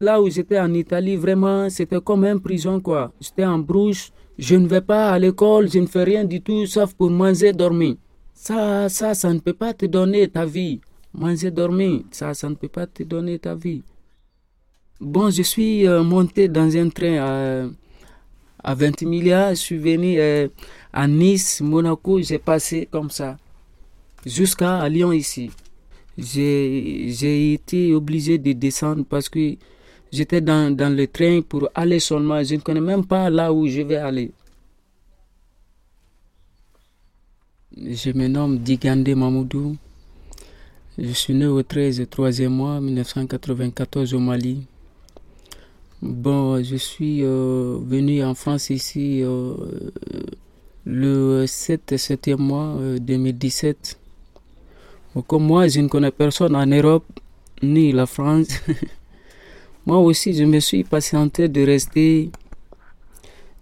Là 0.00 0.22
où 0.22 0.30
j'étais 0.30 0.60
en 0.60 0.72
Italie, 0.74 1.16
vraiment, 1.16 1.68
c'était 1.70 2.00
comme 2.00 2.24
une 2.24 2.40
prison, 2.40 2.80
quoi. 2.80 3.12
J'étais 3.20 3.44
en 3.44 3.58
brouche, 3.58 4.12
je 4.38 4.54
ne 4.54 4.68
vais 4.68 4.80
pas 4.80 5.10
à 5.10 5.18
l'école, 5.18 5.68
je 5.68 5.80
ne 5.80 5.86
fais 5.86 6.04
rien 6.04 6.24
du 6.24 6.40
tout, 6.40 6.66
sauf 6.66 6.94
pour 6.94 7.10
manger, 7.10 7.52
dormir. 7.52 7.96
Ça, 8.32 8.88
ça, 8.88 9.14
ça 9.14 9.32
ne 9.34 9.40
peut 9.40 9.54
pas 9.54 9.74
te 9.74 9.86
donner 9.86 10.28
ta 10.28 10.44
vie. 10.46 10.80
Manger, 11.12 11.50
dormir, 11.50 12.02
ça, 12.12 12.32
ça 12.34 12.48
ne 12.48 12.54
peut 12.54 12.68
pas 12.68 12.86
te 12.86 13.02
donner 13.02 13.40
ta 13.40 13.56
vie. 13.56 13.82
Bon, 15.00 15.30
je 15.30 15.42
suis 15.42 15.86
euh, 15.86 16.04
monté 16.04 16.46
dans 16.48 16.76
un 16.76 16.88
train 16.90 17.16
à, 17.18 17.68
à 18.62 18.74
20 18.74 19.02
milliards, 19.02 19.50
je 19.50 19.60
suis 19.60 19.78
venu 19.78 20.20
euh, 20.20 20.48
à 20.92 21.08
Nice, 21.08 21.60
Monaco, 21.60 22.20
j'ai 22.20 22.38
passé 22.38 22.88
comme 22.90 23.10
ça, 23.10 23.36
jusqu'à 24.24 24.88
Lyon 24.88 25.12
ici. 25.12 25.50
J'ai 26.16 27.52
été 27.52 27.94
obligé 27.94 28.38
de 28.38 28.52
descendre 28.52 29.04
parce 29.08 29.28
que 29.28 29.54
j'étais 30.12 30.40
dans, 30.40 30.74
le 30.76 31.06
train 31.06 31.40
pour 31.42 31.68
aller 31.74 32.00
seulement. 32.00 32.42
Je 32.42 32.54
ne 32.56 32.60
connais 32.60 32.80
même 32.80 33.04
pas 33.04 33.30
là 33.30 33.52
où 33.52 33.66
je 33.66 33.82
vais 33.82 33.96
aller. 33.96 34.30
Je 37.76 38.10
me 38.12 38.26
nomme 38.28 38.58
Digande 38.58 39.08
Mamoudou. 39.08 39.76
Je 40.96 41.12
suis 41.12 41.34
né 41.34 41.46
au 41.46 41.62
13 41.62 42.00
3e 42.10 42.48
mois 42.48 42.80
1994 42.80 44.14
au 44.14 44.18
Mali. 44.18 44.66
Bon, 46.02 46.62
je 46.62 46.76
suis 46.76 47.22
euh, 47.22 47.78
venu 47.84 48.22
en 48.24 48.34
France 48.34 48.70
ici 48.70 49.20
euh, 49.22 49.54
le 50.84 51.46
7 51.46 51.92
7e 51.92 52.36
mois 52.36 52.76
2017. 53.00 53.98
Euh, 55.16 55.22
comme 55.22 55.44
moi, 55.44 55.68
je 55.68 55.80
ne 55.80 55.88
connais 55.88 56.10
personne 56.10 56.54
en 56.56 56.66
Europe 56.66 57.04
ni 57.62 57.92
la 57.92 58.06
France. 58.06 58.48
moi 59.88 59.98
aussi, 59.98 60.34
je 60.34 60.44
me 60.44 60.60
suis 60.60 60.84
patienté 60.84 61.48
de 61.48 61.62
rester. 61.64 62.30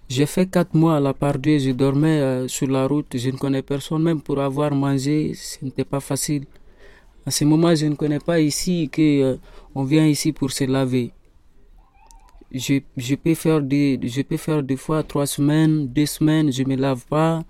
J'ai 0.08 0.27
fait 0.27 0.46
quatre 0.46 0.74
mois 0.74 0.96
à 0.96 1.00
la 1.00 1.14
part 1.14 1.38
Dieu, 1.38 1.58
je 1.58 1.70
dormais 1.70 2.46
sur 2.48 2.68
la 2.68 2.86
route, 2.86 3.16
je 3.16 3.30
ne 3.30 3.36
connais 3.36 3.62
personne, 3.62 4.02
même 4.02 4.20
pour 4.20 4.38
avoir 4.41 4.72
mangé, 4.72 5.33
ce 5.34 5.64
n'était 5.64 5.84
pas 5.84 6.00
facile. 6.00 6.44
À 7.24 7.30
ce 7.30 7.44
moment, 7.44 7.74
je 7.74 7.86
ne 7.86 7.94
connais 7.94 8.20
pas 8.20 8.38
ici 8.41 8.88
que 8.92 9.38
on 9.74 9.84
vient 9.84 10.06
ici 10.06 10.33
pour 10.33 10.50
se 10.50 10.64
laver 10.64 11.12
je, 12.52 12.80
je, 12.96 13.14
peux 13.14 13.34
faire 13.34 13.61
des, 13.61 13.98
je 14.02 14.22
peux 14.22 14.36
faire 14.36 14.62
des 14.62 14.77
fois 14.77 15.02
trois 15.02 15.27
semaines, 15.27 15.86
deux 15.88 16.06
semaines, 16.06 16.52
je 16.52 16.62
me 16.64 16.77
lave 16.77 17.05
pas. 17.06 17.42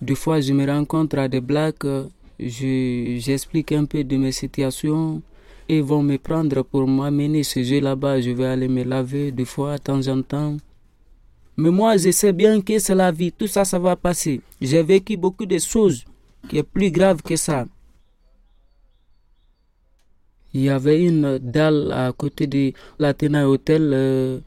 Des 0.00 0.14
fois, 0.14 0.40
je 0.40 0.52
me 0.52 0.66
rencontre 0.66 1.18
à 1.18 1.28
des 1.28 1.40
blagues, 1.40 2.08
je, 2.38 3.16
j'explique 3.18 3.72
un 3.72 3.84
peu 3.84 4.04
de 4.04 4.16
mes 4.16 4.32
situations. 4.32 5.22
Ils 5.68 5.82
vont 5.82 6.02
me 6.02 6.18
prendre 6.18 6.62
pour 6.62 6.86
m'amener 6.86 7.42
ce 7.42 7.62
jeu 7.62 7.80
là-bas. 7.80 8.20
Je 8.20 8.30
vais 8.30 8.46
aller 8.46 8.68
me 8.68 8.82
laver 8.84 9.32
des 9.32 9.46
fois, 9.46 9.78
de 9.78 9.82
temps 9.82 10.08
en 10.08 10.20
temps. 10.22 10.56
Mais 11.56 11.70
moi, 11.70 11.96
je 11.96 12.10
sais 12.10 12.32
bien 12.32 12.60
que 12.60 12.78
c'est 12.78 12.94
la 12.94 13.10
vie. 13.10 13.32
Tout 13.32 13.46
ça, 13.46 13.64
ça 13.64 13.78
va 13.78 13.96
passer. 13.96 14.40
J'ai 14.60 14.82
vécu 14.82 15.16
beaucoup 15.16 15.46
de 15.46 15.58
choses 15.58 16.04
qui 16.48 16.58
est 16.58 16.62
plus 16.62 16.90
grave 16.90 17.22
que 17.22 17.36
ça. 17.36 17.64
Il 20.52 20.62
y 20.62 20.68
avait 20.68 21.02
une 21.02 21.38
dalle 21.38 21.90
à 21.92 22.12
côté 22.12 22.46
de 22.46 22.72
l'Athéna 22.98 23.48
Hotel. 23.48 23.90
Euh, 23.92 24.40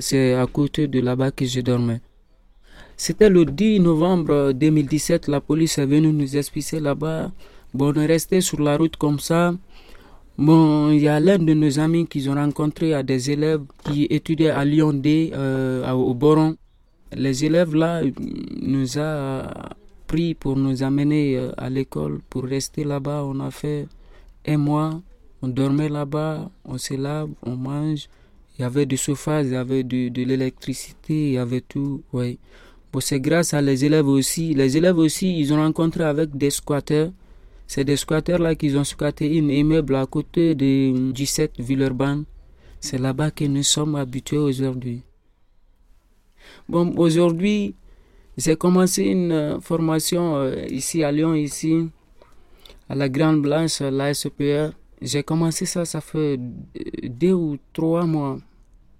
c'est 0.00 0.34
à 0.34 0.46
côté 0.46 0.88
de 0.88 1.00
là-bas 1.00 1.30
que 1.30 1.44
je 1.46 1.60
dormais. 1.60 2.00
C'était 2.96 3.28
le 3.28 3.44
10 3.44 3.80
novembre 3.80 4.52
2017. 4.52 5.28
La 5.28 5.40
police 5.40 5.78
est 5.78 5.86
venue 5.86 6.12
nous 6.12 6.36
expliquer 6.36 6.80
là-bas. 6.80 7.30
Bon, 7.72 7.92
on 7.94 8.00
est 8.00 8.06
resté 8.06 8.40
sur 8.40 8.60
la 8.60 8.76
route 8.76 8.96
comme 8.96 9.20
ça. 9.20 9.54
Bon, 10.38 10.90
il 10.90 11.00
y 11.00 11.08
a 11.08 11.18
l'un 11.18 11.38
de 11.38 11.54
nos 11.54 11.78
amis 11.78 12.06
qu'ils 12.06 12.28
ont 12.28 12.34
rencontré 12.34 12.92
à 12.92 13.02
des 13.02 13.30
élèves 13.30 13.62
qui 13.84 14.04
étudiaient 14.10 14.50
à 14.50 14.64
Lyon 14.64 14.92
D, 14.92 15.32
euh, 15.34 15.90
au 15.92 16.12
Boron. 16.12 16.56
Les 17.14 17.44
élèves 17.44 17.74
là 17.74 18.02
nous 18.60 18.98
a 18.98 19.70
pris 20.06 20.34
pour 20.34 20.56
nous 20.56 20.82
amener 20.82 21.36
euh, 21.36 21.52
à 21.56 21.70
l'école, 21.70 22.20
pour 22.28 22.44
rester 22.44 22.84
là-bas. 22.84 23.24
On 23.24 23.40
a 23.40 23.50
fait 23.50 23.88
un 24.46 24.58
mois. 24.58 25.00
On 25.42 25.48
dormait 25.48 25.90
là-bas, 25.90 26.50
on 26.64 26.78
se 26.78 26.94
lave, 26.94 27.28
on 27.42 27.56
mange. 27.56 28.08
Il 28.58 28.62
y 28.62 28.64
avait 28.64 28.86
du 28.86 28.96
chauffage, 28.96 29.46
il 29.46 29.52
y 29.52 29.56
avait 29.56 29.84
de, 29.84 30.08
de 30.08 30.22
l'électricité, 30.22 31.28
il 31.28 31.32
y 31.34 31.38
avait 31.38 31.60
tout. 31.60 32.02
Ouais. 32.12 32.38
Bon, 32.92 33.00
c'est 33.00 33.20
grâce 33.20 33.52
à 33.52 33.60
les 33.60 33.84
élèves 33.84 34.08
aussi. 34.08 34.54
Les 34.54 34.76
élèves 34.78 34.96
aussi, 34.96 35.38
ils 35.38 35.52
ont 35.52 35.58
rencontré 35.58 36.04
avec 36.04 36.36
des 36.36 36.50
squatteurs. 36.50 37.10
C'est 37.66 37.84
des 37.84 37.96
squatteurs 37.96 38.38
là 38.38 38.54
qui 38.54 38.74
ont 38.76 38.84
squatté 38.84 39.36
une 39.36 39.50
immeuble 39.50 39.96
à 39.96 40.06
côté 40.06 40.54
de 40.54 41.10
17 41.12 41.60
Villeurbanne. 41.60 42.24
C'est 42.80 42.98
là-bas 42.98 43.30
que 43.30 43.44
nous 43.44 43.62
sommes 43.62 43.96
habitués 43.96 44.38
aujourd'hui. 44.38 45.02
Bon, 46.68 46.94
aujourd'hui, 46.96 47.74
j'ai 48.36 48.56
commencé 48.56 49.04
une 49.04 49.58
formation 49.60 50.36
euh, 50.36 50.64
ici 50.68 51.02
à 51.02 51.10
Lyon, 51.10 51.34
ici, 51.34 51.88
à 52.88 52.94
la 52.94 53.08
Grande 53.08 53.42
Blanche, 53.42 53.80
la 53.80 54.14
SPR. 54.14 54.70
J'ai 55.02 55.22
commencé 55.22 55.66
ça, 55.66 55.84
ça 55.84 56.00
fait 56.00 56.38
deux 57.02 57.32
ou 57.32 57.58
trois 57.72 58.06
mois. 58.06 58.38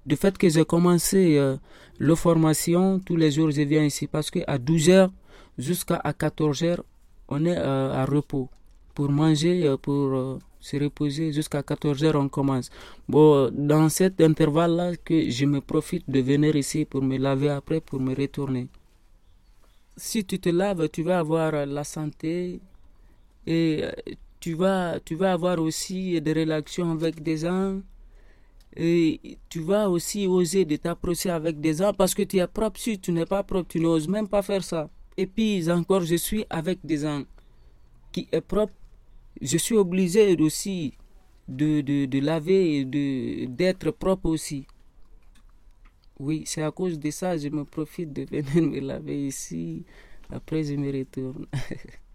Du 0.05 0.16
fait 0.16 0.37
que 0.37 0.49
j'ai 0.49 0.65
commencé 0.65 1.37
euh, 1.38 1.56
la 1.99 2.16
formation, 2.16 2.99
tous 3.00 3.16
les 3.16 3.31
jours 3.31 3.50
je 3.50 3.62
viens 3.62 3.84
ici 3.84 4.06
parce 4.06 4.31
qu'à 4.31 4.59
12 4.59 4.91
heures 4.91 5.12
jusqu'à 5.59 6.00
14 6.19 6.62
heures, 6.62 6.84
on 7.28 7.44
est 7.44 7.56
euh, 7.56 7.92
à 7.92 8.04
repos. 8.04 8.48
Pour 8.94 9.10
manger, 9.10 9.66
euh, 9.66 9.76
pour 9.76 10.41
se 10.60 10.76
reposer, 10.76 11.32
jusqu'à 11.32 11.62
14 11.62 12.03
heures 12.04 12.16
on 12.16 12.28
commence. 12.28 12.70
Bon, 13.09 13.50
dans 13.53 13.88
cet 13.88 14.20
intervalle-là, 14.20 14.97
que 14.97 15.31
je 15.31 15.44
me 15.47 15.60
profite 15.60 16.09
de 16.10 16.20
venir 16.20 16.56
ici 16.56 16.84
pour 16.84 17.03
me 17.03 17.16
laver 17.19 17.50
après, 17.50 17.81
pour 17.81 18.00
me 18.00 18.14
retourner. 18.14 18.69
Si 19.97 20.25
tu 20.25 20.38
te 20.38 20.48
laves, 20.48 20.88
tu 20.91 21.03
vas 21.03 21.19
avoir 21.20 21.66
la 21.66 21.84
santé 21.84 22.60
et 23.47 23.84
tu 24.41 24.54
vas, 24.54 25.00
tu 25.04 25.14
vas 25.14 25.32
avoir 25.32 25.58
aussi 25.60 26.20
des 26.20 26.32
relations 26.32 26.91
avec 26.93 27.22
des 27.22 27.38
gens. 27.38 27.81
Et 28.76 29.38
tu 29.48 29.60
vas 29.60 29.88
aussi 29.88 30.26
oser 30.26 30.64
de 30.66 30.76
t'approcher 30.76 31.31
avec 31.31 31.60
des 31.60 31.75
gens 31.75 31.94
parce 31.94 32.14
que 32.14 32.22
tu 32.22 32.38
es 32.38 32.47
propre. 32.47 32.78
Si 32.78 32.98
tu 32.98 33.10
n'es 33.10 33.25
pas 33.25 33.43
propre, 33.43 33.69
tu 33.69 33.81
n'oses 33.81 34.06
même 34.06 34.28
pas 34.28 34.43
faire 34.43 34.62
ça. 34.62 34.91
Et 35.16 35.27
puis 35.27 35.71
encore, 35.71 36.03
je 36.03 36.16
suis 36.16 36.44
avec 36.50 36.78
des 36.84 36.99
gens 36.99 37.25
qui 38.12 38.28
est 38.32 38.41
propre. 38.41 38.72
Je 39.41 39.56
suis 39.59 39.77
obligé 39.77 40.37
aussi 40.41 40.94
de, 41.49 41.81
de, 41.81 42.06
de 42.06 42.19
laver 42.21 42.81
et 42.81 42.84
d'être 43.47 43.91
propre 43.93 44.28
aussi. 44.31 44.66
Oui, 46.19 46.44
c'est 46.47 46.62
à 46.62 46.71
cause 46.71 46.99
de 46.99 47.10
ça 47.10 47.37
je 47.37 47.49
me 47.49 47.65
profite 47.65 48.12
de 48.12 48.25
venir 48.25 48.62
me 48.72 48.81
laver 48.81 49.26
ici. 49.26 49.84
Après, 50.31 50.62
je 50.65 50.75
me 50.75 50.91
retourne. 50.93 51.47